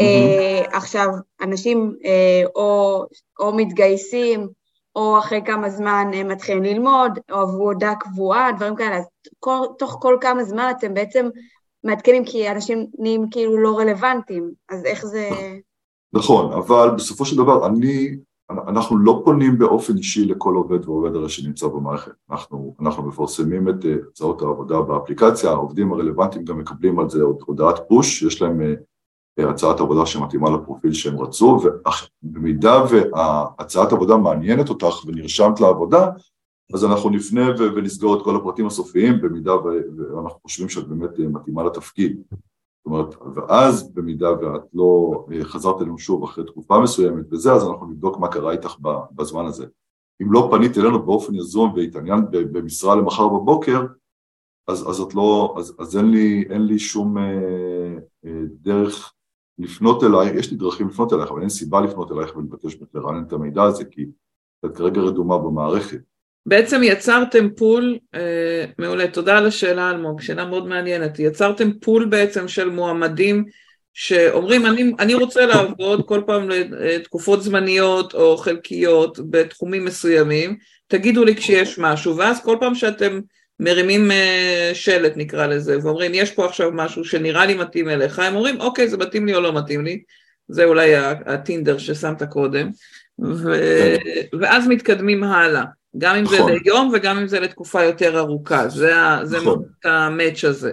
[0.01, 0.75] Mm-hmm.
[0.75, 1.07] עכשיו,
[1.41, 3.03] אנשים אה, או,
[3.39, 4.47] או מתגייסים,
[4.95, 9.05] או אחרי כמה זמן הם מתחילים ללמוד, או עבודה קבועה, דברים כאלה, אז
[9.39, 11.29] כל, תוך כל כמה זמן אתם בעצם
[11.83, 15.29] מעדכנים כי אנשים נהיים כאילו לא רלוונטיים, אז איך זה...
[16.13, 18.15] נכון, אבל בסופו של דבר אני
[18.49, 23.85] אנחנו לא פונים באופן אישי לכל עובד ועובד הרי שנמצא במערכת, אנחנו, אנחנו מפרסמים את
[23.85, 28.73] אה, הצעות העבודה באפליקציה, העובדים הרלוונטיים גם מקבלים על זה הודעת פוש, יש להם אה,
[29.39, 31.59] אה, הצעת עבודה שמתאימה לפרופיל שהם רצו,
[32.23, 36.09] ובמידה והצעת עבודה מעניינת אותך ונרשמת לעבודה,
[36.73, 42.21] אז אנחנו נפנה ונסגור את כל הפרטים הסופיים במידה ואנחנו חושבים שאת באמת מתאימה לתפקיד.
[42.85, 47.67] זאת אומרת, ואז במידה ואת לא אה, חזרת אלינו שוב אחרי תקופה מסוימת וזה, אז
[47.67, 48.75] אנחנו נבדוק מה קרה איתך
[49.11, 49.65] בזמן הזה.
[50.21, 53.85] אם לא פנית אלינו באופן יזום והתעניינת במשרה למחר בבוקר,
[54.67, 59.13] אז, אז, לא, אז, אז אין, לי, אין לי שום אה, אה, דרך
[59.57, 63.33] לפנות אלייך, יש לי דרכים לפנות אלייך, אבל אין סיבה לפנות אלייך ולבקש לרענן את
[63.33, 64.05] המידע הזה, כי
[64.65, 66.01] את כרגע רדומה במערכת.
[66.45, 72.47] בעצם יצרתם pool, אה, מעולה, תודה על השאלה אלמוג, שאלה מאוד מעניינת, יצרתם pool בעצם
[72.47, 73.45] של מועמדים
[73.93, 81.35] שאומרים אני, אני רוצה לעבוד כל פעם לתקופות זמניות או חלקיות בתחומים מסוימים, תגידו לי
[81.35, 83.19] כשיש משהו, ואז כל פעם שאתם
[83.59, 88.35] מרימים אה, שלט נקרא לזה, ואומרים יש פה עכשיו משהו שנראה לי מתאים אליך, הם
[88.35, 90.01] אומרים אוקיי זה מתאים לי או לא מתאים לי,
[90.47, 92.69] זה אולי הטינדר ששמת קודם,
[93.23, 93.53] ו...
[94.39, 95.63] ואז מתקדמים הלאה.
[95.97, 96.37] גם אם נכון.
[96.37, 99.63] זה ליום וגם אם זה לתקופה יותר ארוכה, זה, זה נכון.
[99.83, 100.71] המאץ' הזה.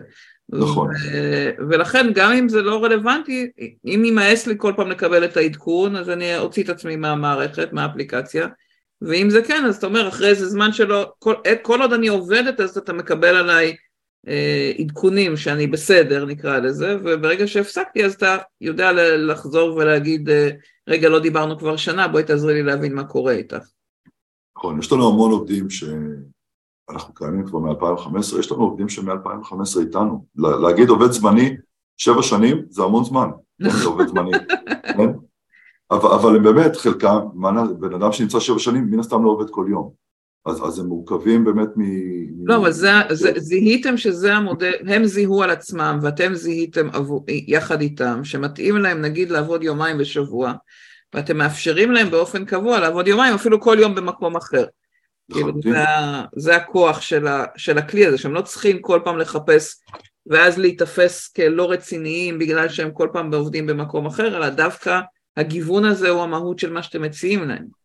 [0.49, 0.91] נכון.
[0.91, 3.51] ו, ולכן גם אם זה לא רלוונטי,
[3.85, 8.47] אם יימאס לי כל פעם לקבל את העדכון, אז אני אוציא את עצמי מהמערכת, מהאפליקציה,
[9.03, 12.61] ואם זה כן, אז אתה אומר, אחרי איזה זמן שלא, כל, כל עוד אני עובדת,
[12.61, 13.77] אז אתה מקבל עליי
[14.29, 20.51] אה, עדכונים שאני בסדר, נקרא לזה, וברגע שהפסקתי, אז אתה יודע לחזור ולהגיד, אה,
[20.89, 23.65] רגע, לא דיברנו כבר שנה, בואי תעזרי לי להבין מה קורה איתך.
[24.63, 30.27] נכון, יש לנו המון עובדים שאנחנו קיימים כבר מ-2015, יש לנו עובדים שמ-2015 איתנו.
[30.37, 31.57] להגיד עובד זמני
[31.97, 34.31] שבע שנים זה המון זמן, זה עובד זמני,
[34.97, 35.09] כן?
[35.91, 37.19] אבל, אבל הם באמת, חלקם,
[37.81, 39.93] בן אדם שנמצא שבע שנים, מן הסתם לא עובד כל יום.
[40.47, 41.83] אז, אז הם מורכבים באמת מ...
[42.45, 47.81] לא, אבל זה, זה, זיהיתם שזה המודל, הם זיהו על עצמם ואתם זיהיתם עבור, יחד
[47.81, 50.53] איתם, שמתאים להם נגיד לעבוד יומיים בשבוע,
[51.15, 54.65] ואתם מאפשרים להם באופן קבוע לעבוד יומיים, אפילו כל יום במקום אחר.
[55.33, 55.79] כאילו, זה,
[56.37, 59.81] זה הכוח של, ה, של הכלי הזה, שהם לא צריכים כל פעם לחפש
[60.27, 65.01] ואז להיתפס כלא רציניים בגלל שהם כל פעם עובדים במקום אחר, אלא דווקא
[65.37, 67.83] הגיוון הזה הוא המהות של מה שאתם מציעים להם.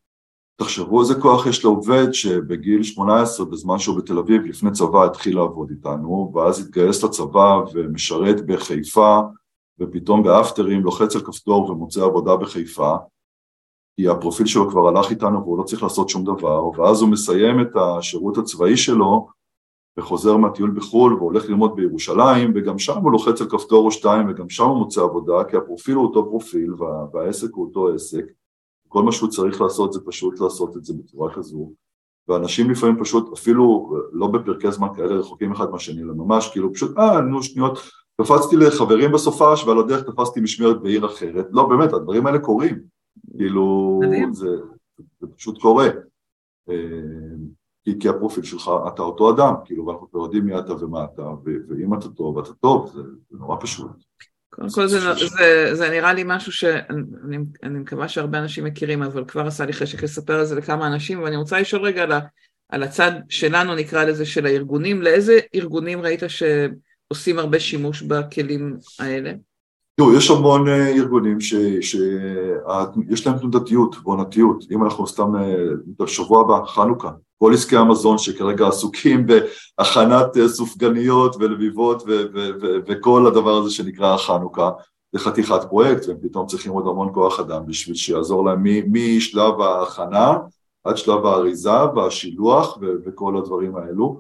[0.55, 5.69] תחשבו איזה כוח יש לעובד שבגיל 18 בזמן שהוא בתל אביב לפני צבא התחיל לעבוד
[5.69, 9.19] איתנו ואז התגייס לצבא ומשרת בחיפה
[9.79, 12.95] ופתאום באפטרים לוחץ על כפתור ומוצא עבודה בחיפה
[13.97, 17.61] כי הפרופיל שלו כבר הלך איתנו והוא לא צריך לעשות שום דבר, ואז הוא מסיים
[17.61, 19.27] את השירות הצבאי שלו
[19.97, 24.49] וחוזר מהטיול בחו"ל והולך ללמוד בירושלים, וגם שם הוא לוחץ על כפתור או שתיים וגם
[24.49, 28.25] שם הוא מוצא עבודה, כי הפרופיל הוא אותו פרופיל וה, והעסק הוא אותו עסק,
[28.87, 31.71] כל מה שהוא צריך לעשות זה פשוט לעשות את זה בצורה כזו,
[32.27, 36.97] ואנשים לפעמים פשוט אפילו לא בפרקי זמן כאלה רחוקים אחד מהשני, אלא ממש כאילו פשוט
[36.97, 37.79] אה נו שניות.
[38.21, 42.96] קפצתי לחברים בסופש ועל הדרך תפסתי משמרת בעיר אחרת, לא באמת הדברים האלה קורים
[43.37, 43.99] כאילו,
[44.31, 44.47] זה,
[45.19, 45.87] זה פשוט קורה.
[46.69, 46.75] אה,
[47.83, 51.23] כי, כי הפרופיל שלך, אתה אותו אדם, כאילו, ואנחנו כבר יודעים מי אתה ומה אתה,
[51.69, 53.91] ואם אתה טוב, אתה טוב, זה, זה נורא פשוט.
[54.49, 59.25] קודם כל זה, זה, זה נראה לי משהו שאני אני מקווה שהרבה אנשים מכירים, אבל
[59.25, 62.11] כבר עשה לי חשק לספר על זה לכמה אנשים, ואני רוצה לשאול רגע על
[62.69, 69.33] על הצד שלנו, נקרא לזה, של הארגונים, לאיזה ארגונים ראית שעושים הרבה שימוש בכלים האלה?
[69.99, 74.63] תראו, יש המון אה, ארגונים שיש להם תנודתיות ועונתיות.
[74.71, 75.33] אם אנחנו סתם,
[75.99, 82.03] בשבוע הבא, חנוכה, כל עסקי המזון שכרגע עסוקים בהכנת סופגניות ולביבות
[82.87, 84.69] וכל הדבר הזה שנקרא חנוכה,
[85.11, 90.33] זה חתיכת פרויקט, והם פתאום צריכים עוד המון כוח אדם בשביל שיעזור להם משלב ההכנה
[90.83, 94.19] עד שלב האריזה והשילוח וכל הדברים האלו.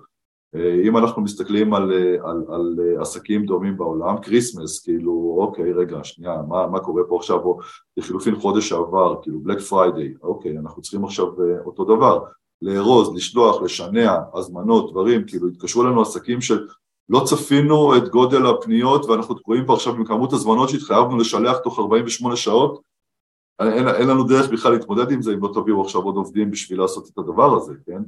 [0.83, 1.91] אם אנחנו מסתכלים על,
[2.23, 7.39] על, על עסקים דומים בעולם, Christmas, כאילו, אוקיי, רגע, שנייה, מה, מה קורה פה עכשיו,
[7.39, 7.59] או
[7.97, 11.27] לחילופין חודש שעבר, כאילו, Black Friday, אוקיי, אנחנו צריכים עכשיו
[11.65, 12.23] אותו דבר,
[12.61, 16.67] לארוז, לשלוח, לשנע, הזמנות, דברים, כאילו, התקשרו לנו עסקים של
[17.09, 21.79] לא צפינו את גודל הפניות ואנחנו תקועים פה עכשיו עם כמות הזמנות שהתחייבנו לשלח תוך
[21.79, 22.81] 48 שעות
[23.59, 26.79] אין, אין לנו דרך בכלל להתמודד עם זה אם לא תביאו עכשיו עוד עובדים בשביל
[26.79, 28.01] לעשות את הדבר הזה, כן?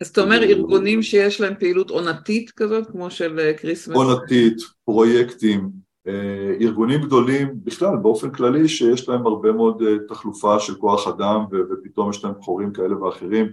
[0.00, 3.96] אז אתה אומר ארגונים שיש להם פעילות עונתית כזאת, כמו של Christmas?
[3.96, 5.70] עונתית, פרויקטים,
[6.06, 11.44] אה, ארגונים גדולים בכלל, באופן כללי, שיש להם הרבה מאוד אה, תחלופה של כוח אדם
[11.50, 13.46] ופתאום יש להם חורים כאלה ואחרים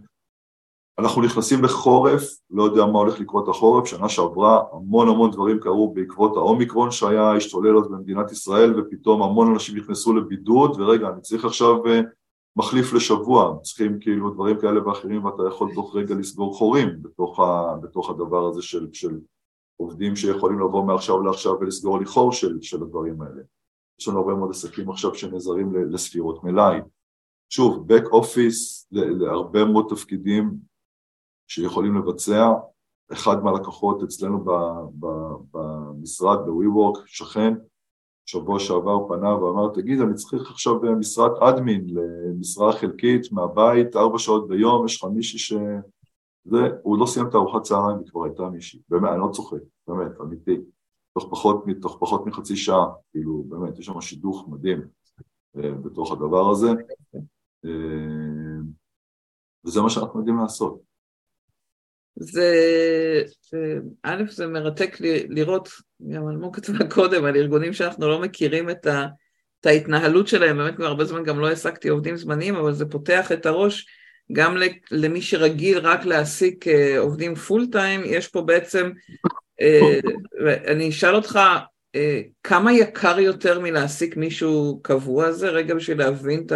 [0.99, 5.93] אנחנו נכנסים לחורף, לא יודע מה הולך לקרות החורף, שנה שעברה המון המון דברים קרו
[5.93, 11.45] בעקבות האומיקרון שהיה השתולל אז במדינת ישראל ופתאום המון אנשים נכנסו לבידוד ורגע אני צריך
[11.45, 12.01] עכשיו אה,
[12.55, 17.75] מחליף לשבוע, צריכים כאילו דברים כאלה ואחרים ואתה יכול תוך רגע לסגור חורים בתוך, ה,
[17.81, 19.19] בתוך הדבר הזה של, של
[19.77, 23.41] עובדים שיכולים לבוא מעכשיו לעכשיו ולסגור לי חור של, של הדברים האלה.
[23.99, 26.79] יש לנו הרבה מאוד עסקים עכשיו שנעזרים לספירות מלאי.
[27.49, 30.51] שוב, back office להרבה מאוד תפקידים
[31.47, 32.51] שיכולים לבצע.
[33.13, 34.45] אחד מהלקוחות אצלנו
[35.51, 37.53] במשרד, ב-WeWork, שכן,
[38.25, 44.47] שבוע שעבר פנה ואמר, תגיד, אני צריך עכשיו משרת אדמין למשרה חלקית מהבית, ארבע שעות
[44.47, 45.53] ביום, יש לך מישהי ש...
[46.45, 49.57] זה, הוא לא סיים את ארוחת צהריים וכבר הייתה מישהי, באמת, אני לא צוחק,
[49.87, 50.57] באמת, אמיתי,
[51.13, 54.81] תוך פחות, תוך פחות מחצי שעה, כאילו, באמת, יש שם שידוך מדהים
[55.57, 56.69] אה, בתוך הדבר הזה,
[57.65, 58.61] אה,
[59.65, 60.90] וזה מה שאנחנו יודעים לעשות.
[62.15, 62.53] זה,
[64.03, 64.97] א', זה מרתק
[65.29, 65.69] לראות,
[66.09, 69.05] גם אלמוג כתבה קודם, על ארגונים שאנחנו לא מכירים את, ה,
[69.61, 73.31] את ההתנהלות שלהם, באמת כבר הרבה זמן גם לא העסקתי עובדים זמניים, אבל זה פותח
[73.31, 73.85] את הראש
[74.31, 74.57] גם
[74.91, 78.91] למי שרגיל רק להעסיק אה, עובדים פול טיים, יש פה בעצם,
[79.61, 79.99] אה,
[80.67, 81.39] אני אשאל אותך,
[81.95, 85.31] אה, כמה יקר יותר מלהעסיק מישהו קבוע?
[85.31, 86.51] זה, רגע בשביל להבין את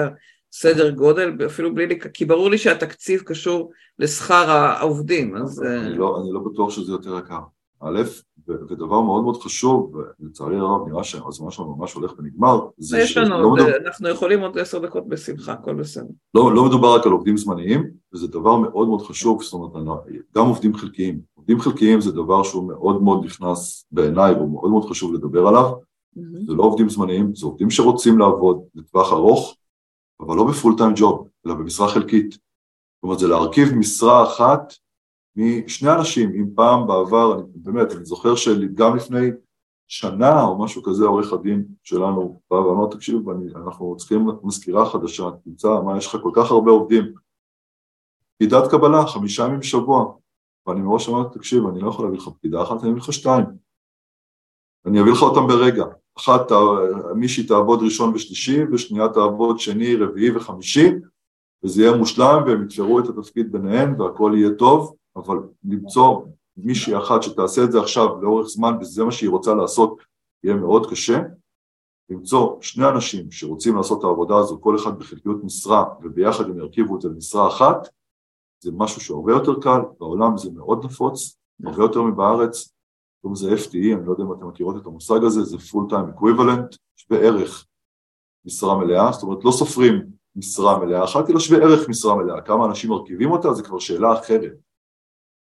[0.58, 5.64] סדר גודל, אפילו בלי, כי ברור לי שהתקציב קשור לשכר העובדים, אז...
[5.64, 7.40] אני אה, לא, אני לא בטוח שזה יותר יקר.
[7.82, 8.02] א',
[8.48, 13.42] ודבר מאוד מאוד חשוב, ולצערי הרב נראה שהזמן שלנו ממש הולך ונגמר, זה יש לנו,
[13.42, 13.78] לא מדבר...
[13.86, 16.06] אנחנו יכולים עוד עשר דקות בשמחה, הכל בסדר.
[16.34, 20.04] לא, לא מדובר רק על עובדים זמניים, וזה דבר מאוד מאוד חשוב, זאת אומרת,
[20.36, 21.20] גם עובדים חלקיים.
[21.34, 25.72] עובדים חלקיים זה דבר שהוא מאוד מאוד נכנס בעיניי, והוא מאוד מאוד חשוב לדבר עליו.
[25.72, 26.48] Mm-hmm.
[26.48, 29.56] זה לא עובדים זמניים, זה עובדים שרוצים לעבוד לטווח ארוך,
[30.20, 32.32] אבל לא בפול טיים ג'וב, אלא במשרה חלקית.
[32.32, 34.74] זאת אומרת, זה להרכיב משרה אחת
[35.36, 39.30] משני אנשים, אם פעם בעבר, אני, באמת, אני זוכר שגם לפני
[39.88, 45.82] שנה או משהו כזה, עורך הדין שלנו בא ואמר, תקשיב, אנחנו צריכים מזכירה חדשה, תמצא,
[45.86, 47.14] מה, יש לך כל כך הרבה עובדים.
[48.36, 50.14] פקידת קבלה, חמישה ימים בשבוע,
[50.68, 53.46] ואני מראש אמרתי, תקשיב, אני לא יכול להביא לך פקידה אחת, אני אביא לך שתיים.
[54.86, 55.86] אני אביא לך אותם ברגע.
[56.18, 56.52] אחת,
[57.16, 60.92] מישהי תעבוד ראשון ושלישי, ושנייה תעבוד שני, רביעי וחמישי,
[61.64, 66.22] וזה יהיה מושלם, והם יתפרו את התפקיד ביניהם והכל יהיה טוב, אבל למצוא
[66.58, 69.98] מישהי אחת שתעשה את זה עכשיו לאורך זמן, וזה מה שהיא רוצה לעשות,
[70.44, 71.22] יהיה מאוד קשה.
[72.10, 76.96] למצוא שני אנשים שרוצים לעשות את העבודה הזו, כל אחד בחלקיות משרה, וביחד הם ירכיבו
[76.96, 77.88] את זה למשרה אחת,
[78.64, 82.75] זה משהו שהרבה יותר קל, בעולם זה מאוד נפוץ, הרבה יותר מבארץ,
[83.26, 86.20] קוראים לזה FTE, אני לא יודע אם אתם מכירות את המושג הזה, זה full time
[86.20, 87.66] equivalent, שווה ערך
[88.46, 91.04] משרה מלאה, זאת אומרת לא סופרים משרה מלאה.
[91.04, 93.54] אחת, אלא שווה ערך משרה מלאה, כמה אנשים מרכיבים אותה?
[93.54, 94.52] זה כבר שאלה אחרת,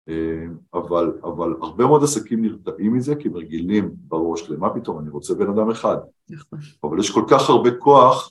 [0.08, 5.10] אה, אבל, אבל הרבה מאוד עסקים נרתעים מזה כי הם רגילים בראש למה פתאום, אני
[5.10, 5.96] רוצה בן אדם אחד,
[6.30, 6.58] נכון.
[6.84, 8.30] אבל יש כל כך הרבה כוח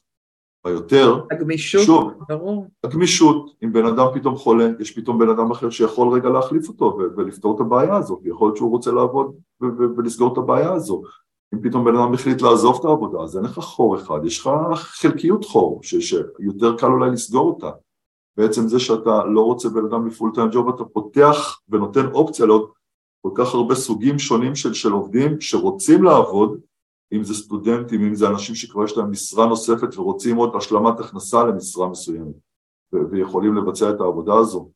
[0.66, 2.68] ביותר, הגמישות, שוב, ברור.
[2.84, 6.98] הגמישות, אם בן אדם פתאום חולה, יש פתאום בן אדם אחר שיכול רגע להחליף אותו
[7.18, 9.36] ולפתור את הבעיה הזאת, יכול להיות שהוא רוצה לעבוד
[9.98, 11.02] ולסגור את הבעיה הזו.
[11.54, 14.50] אם פתאום בן אדם החליט לעזוב את העבודה, אז אין לך חור אחד, יש לך
[14.74, 17.70] חלקיות חור, שיותר קל אולי לסגור אותה.
[18.38, 22.70] בעצם זה שאתה לא רוצה בן אדם בפול טיים ג'וב, אתה פותח ונותן אופציה לעוד
[23.22, 26.60] כל כך הרבה סוגים שונים של, של עובדים שרוצים לעבוד,
[27.14, 31.44] אם זה סטודנטים, אם זה אנשים שכבר יש להם משרה נוספת ורוצים עוד השלמת הכנסה
[31.44, 32.36] למשרה מסוימת
[33.12, 34.70] ויכולים לבצע את העבודה הזו.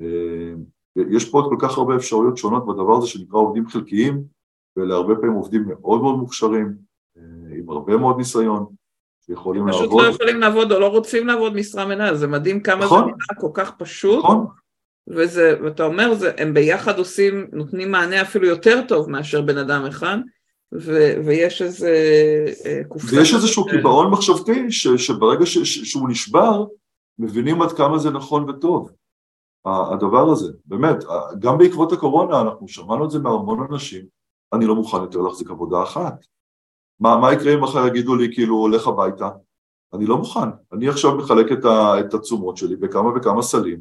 [0.00, 0.54] אה,
[0.96, 4.24] יש פה עוד כל כך הרבה אפשרויות שונות בדבר הזה שנקרא עובדים חלקיים,
[4.76, 6.74] ואלה הרבה פעמים עובדים מאוד מאוד מוכשרים,
[7.16, 7.22] אה,
[7.58, 8.66] עם הרבה מאוד ניסיון,
[9.26, 9.88] שיכולים לעבוד.
[9.88, 13.06] פשוט לא יכולים לעבוד או לא רוצים לעבוד משרה מנהל, זה מדהים כמה נכון, זה
[13.06, 14.24] נראה כל כך פשוט.
[14.24, 14.46] נכון.
[15.08, 19.84] וזה, ואתה אומר, זה, הם ביחד עושים, נותנים מענה אפילו יותר טוב מאשר בן אדם
[19.86, 20.18] אחד,
[20.74, 20.92] ו,
[21.24, 21.94] ויש איזה
[22.66, 23.16] אה, קופסה.
[23.16, 26.64] ויש איזשהו קיבעון מחשבתי, ש, שברגע ש, ש, שהוא נשבר,
[27.18, 28.90] מבינים עד כמה זה נכון וטוב.
[29.66, 30.96] הדבר הזה, באמת,
[31.38, 34.04] גם בעקבות הקורונה אנחנו שמענו את זה מהמון אנשים,
[34.52, 36.14] אני לא מוכן יותר להחזיק עבודה אחת.
[37.00, 39.28] מה, מה יקרה אם מחר יגידו לי כאילו הולך הביתה?
[39.94, 43.80] אני לא מוכן, אני עכשיו מחלק את, ה, את התשומות שלי בכמה וכמה סלים,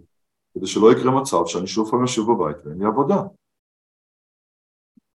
[0.53, 3.21] כדי שלא יקרה מצב שאני שוב פעם יושב בבית ואין לי עבודה.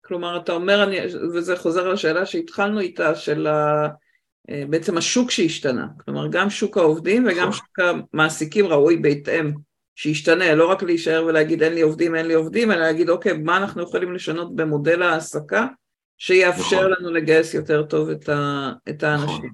[0.08, 0.96] כלומר, אתה אומר, אני,
[1.34, 3.88] וזה חוזר לשאלה שהתחלנו איתה, של ה,
[4.50, 5.86] אה, בעצם השוק שהשתנה.
[6.04, 7.52] כלומר, גם שוק העובדים וגם נכון.
[7.52, 9.52] שוק המעסיקים ראוי בהתאם
[9.94, 13.56] שישתנה, לא רק להישאר ולהגיד אין לי עובדים, אין לי עובדים, אלא להגיד אוקיי, מה
[13.56, 15.66] אנחנו יכולים לשנות במודל ההעסקה
[16.18, 16.92] שיאפשר נכון.
[16.92, 19.28] לנו לגייס יותר טוב את, ה, את האנשים.
[19.36, 19.50] נכון.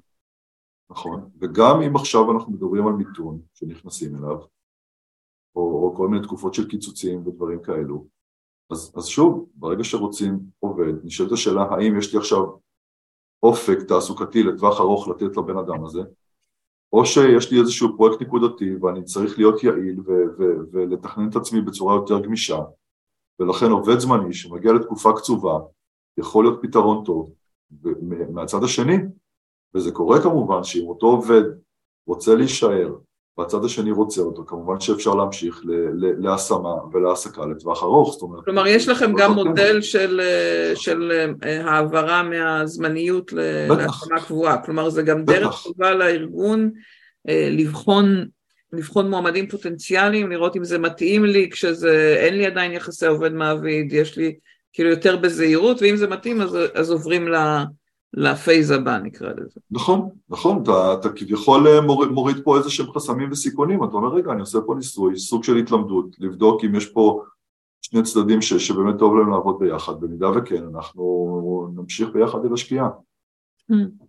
[0.89, 4.37] נכון, וגם אם עכשיו אנחנו מדברים על מיתון שנכנסים אליו,
[5.55, 8.14] או, או כל מיני תקופות של קיצוצים ודברים כאלו,
[8.71, 12.43] אז, אז שוב, ברגע שרוצים עובד, נשאלת השאלה האם יש לי עכשיו
[13.43, 16.01] אופק תעסוקתי לטווח ארוך לתת לבן אדם הזה,
[16.93, 19.99] או שיש לי איזשהו פרויקט נקודתי ואני צריך להיות יעיל
[20.71, 22.59] ולתכנן את עצמי בצורה יותר גמישה,
[23.39, 25.59] ולכן עובד זמני שמגיע לתקופה קצובה
[26.17, 27.31] יכול להיות פתרון טוב.
[27.81, 28.95] ומהצד השני,
[29.73, 31.43] וזה קורה כמובן שאם אותו עובד
[32.07, 32.95] רוצה להישאר
[33.37, 35.61] והצד השני רוצה אותו, כמובן שאפשר להמשיך
[36.19, 38.45] להשמה ולהעסקה לטווח ארוך, זאת אומרת...
[38.45, 40.21] כלומר, יש לכם גם מודל של,
[40.75, 41.11] של
[41.43, 46.71] אה, העברה מהזמניות להשמה קבועה, כלומר זה גם דרך טובה לארגון
[47.29, 48.25] אה, לבחון,
[48.73, 53.93] לבחון מועמדים פוטנציאליים, לראות אם זה מתאים לי כשזה, אין לי עדיין יחסי עובד מעביד,
[53.93, 54.35] יש לי
[54.73, 57.35] כאילו יותר בזהירות, ואם זה מתאים אז, אז עוברים ל...
[58.15, 59.59] לפייז הבא נקרא לזה.
[59.71, 64.15] נכון, נכון, אתה, אתה כביכול אה, מוריד, מוריד פה איזה שהם חסמים וסיכונים, אתה אומר
[64.15, 67.23] רגע אני עושה פה ניסוי, סוג של התלמדות, לבדוק אם יש פה
[67.81, 72.89] שני צדדים ש, שבאמת טוב להם לעבוד ביחד, במידה וכן אנחנו נמשיך ביחד אל השקיעה.
[73.71, 74.05] Hmm,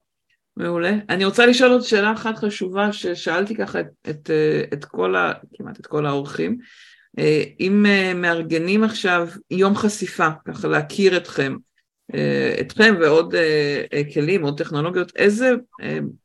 [0.56, 0.92] מעולה.
[1.08, 5.32] אני רוצה לשאול עוד שאלה אחת חשובה ששאלתי ככה את, את, אה, את כל ה...
[5.54, 6.58] כמעט את כל האורחים.
[7.18, 11.56] אה, אם מארגנים עכשיו יום חשיפה, ככה להכיר אתכם,
[12.60, 15.54] אתכם ועוד אה, אה, כלים, עוד טכנולוגיות, איזה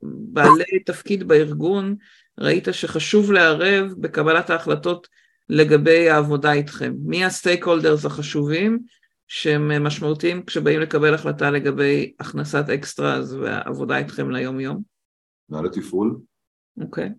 [0.04, 1.96] בעלי תפקיד בארגון
[2.40, 5.08] ראית שחשוב לערב בקבלת ההחלטות
[5.50, 6.94] לגבי העבודה איתכם?
[7.04, 8.80] מי הסטייק הולדרס החשובים
[9.28, 14.82] שהם משמעותיים כשבאים לקבל החלטה לגבי הכנסת אקסטראז והעבודה איתכם ליום יום?
[15.50, 16.18] מנהלי תפעול.
[16.82, 17.08] אוקיי.
[17.08, 17.12] Okay.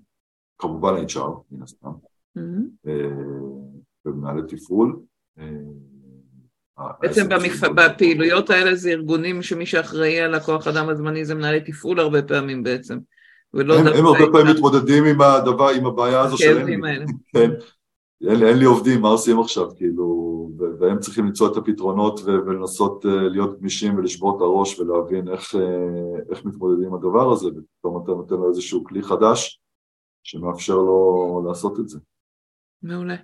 [0.59, 1.91] כמובן HR, מן הסתם.
[2.39, 2.89] Mm-hmm.
[4.05, 5.01] ומנהלי תפעול.
[7.01, 7.61] בעצם במפ...
[7.75, 12.63] בפעילויות האלה זה ארגונים שמי שאחראי על הכוח אדם הזמני זה מנהלי תפעול הרבה פעמים
[12.63, 12.99] בעצם.
[13.55, 16.83] ולא הם, הם הרבה פעמים מתמודדים עם הדבר, עם הבעיה הזו שלהם.
[17.33, 17.51] כן.
[18.29, 20.33] אין, אין לי עובדים, מה עושים עכשיו, כאילו,
[20.79, 26.21] והם צריכים למצוא את הפתרונות ולנסות אה, להיות גמישים ולשבור את הראש ולהבין איך, אה,
[26.31, 29.61] איך מתמודדים עם הדבר הזה, ופתאום אתה נותן לו איזשהו כלי חדש
[30.23, 31.99] שמאפשר לו לעשות את זה.
[32.83, 33.17] מעולה.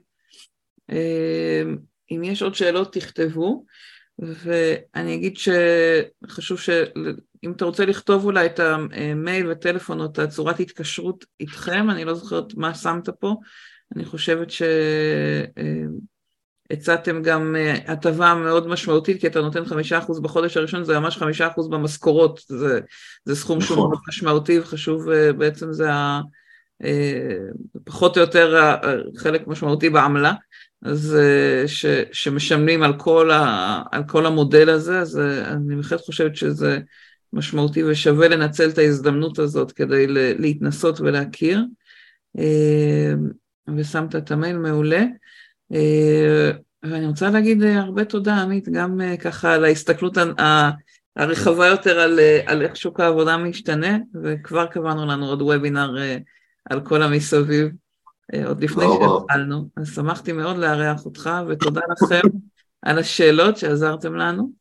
[2.12, 3.64] אה, אם יש עוד שאלות תכתבו,
[4.18, 11.24] ואני אגיד שחשוב שאם אתה רוצה לכתוב אולי את המייל וטלפון או את הצורת התקשרות
[11.40, 13.34] איתכם, אני לא זוכרת מה שמת פה,
[13.96, 14.48] אני חושבת
[16.70, 21.48] שהצעתם גם הטבה מאוד משמעותית, כי אתה נותן חמישה אחוז בחודש הראשון, זה ממש חמישה
[21.48, 22.80] אחוז במשכורות, זה,
[23.24, 23.90] זה סכום שהוא נכון.
[23.90, 26.20] מאוד משמעותי וחשוב, בעצם זה ה...
[27.84, 28.76] פחות או יותר
[29.16, 30.32] חלק משמעותי בעמלה.
[30.82, 36.00] אז אה, ש, שמשלמים על כל, ה, על כל המודל הזה, אז אה, אני בהחלט
[36.00, 36.78] חושבת שזה
[37.32, 40.06] משמעותי ושווה לנצל את ההזדמנות הזאת כדי
[40.38, 41.64] להתנסות ולהכיר.
[42.38, 43.14] אה,
[43.76, 45.04] ושמת את המייל מעולה.
[46.82, 50.18] ואני רוצה להגיד הרבה תודה, עמית, גם ככה על ההסתכלות
[51.16, 55.94] הרחבה יותר על, על איך שוק העבודה משתנה, וכבר קבענו לנו עוד וובינר
[56.70, 57.68] על כל המסביב.
[58.34, 62.20] אה, עוד לפני שהתחלנו, אז שמחתי מאוד לארח אותך, ותודה לכם
[62.82, 64.52] על השאלות שעזרתם לנו.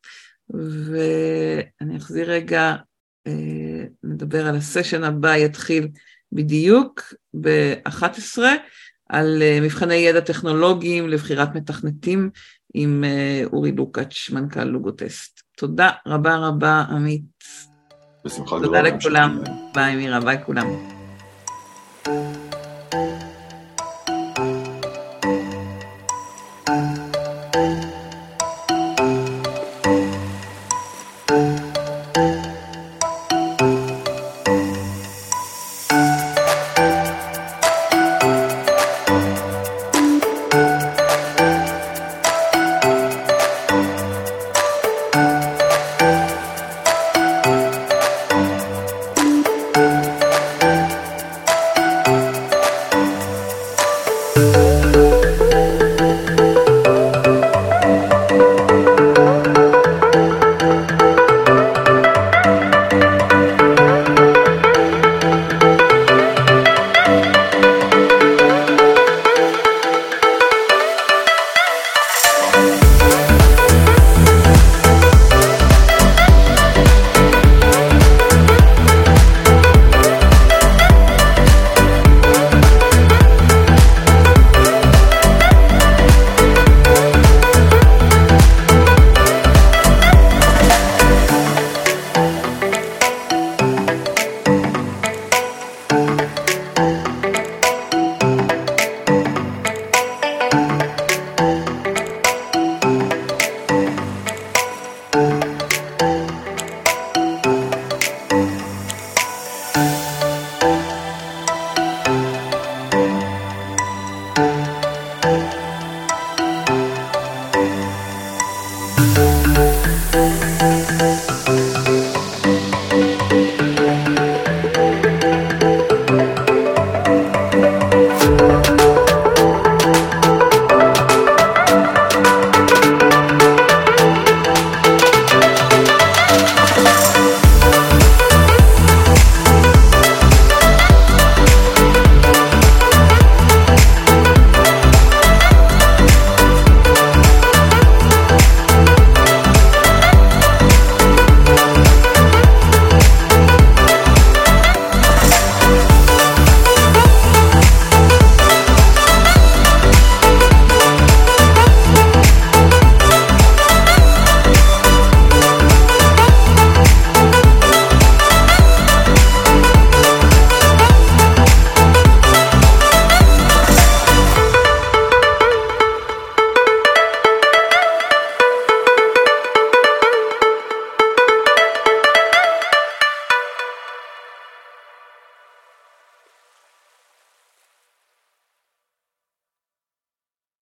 [0.50, 2.74] ואני אחזיר רגע,
[3.26, 5.88] אה, נדבר על הסשן הבא, יתחיל
[6.32, 7.02] בדיוק
[7.40, 8.38] ב-11,
[9.08, 12.30] על אה, מבחני ידע טכנולוגיים לבחירת מתכנתים
[12.74, 13.04] עם
[13.52, 15.40] אורי לוקאץ', מנכ"ל לוגוטסט.
[15.56, 17.22] תודה רבה רבה, עמית.
[18.24, 18.82] בשמחה גדולה.
[18.82, 19.42] תודה לכולם.
[19.74, 20.66] ביי מירה, ביי כולם.